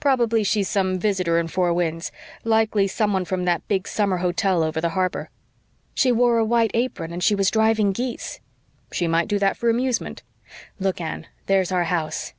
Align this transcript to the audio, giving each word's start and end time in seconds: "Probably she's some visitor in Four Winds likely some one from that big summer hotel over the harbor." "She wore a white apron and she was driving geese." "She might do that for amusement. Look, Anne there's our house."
"Probably 0.00 0.42
she's 0.42 0.68
some 0.68 0.98
visitor 0.98 1.38
in 1.38 1.46
Four 1.46 1.72
Winds 1.72 2.10
likely 2.42 2.88
some 2.88 3.12
one 3.12 3.24
from 3.24 3.44
that 3.44 3.68
big 3.68 3.86
summer 3.86 4.16
hotel 4.16 4.60
over 4.64 4.80
the 4.80 4.88
harbor." 4.88 5.30
"She 5.94 6.10
wore 6.10 6.38
a 6.38 6.44
white 6.44 6.72
apron 6.74 7.12
and 7.12 7.22
she 7.22 7.36
was 7.36 7.48
driving 7.48 7.92
geese." 7.92 8.40
"She 8.90 9.06
might 9.06 9.28
do 9.28 9.38
that 9.38 9.56
for 9.56 9.70
amusement. 9.70 10.24
Look, 10.80 11.00
Anne 11.00 11.28
there's 11.46 11.70
our 11.70 11.84
house." 11.84 12.32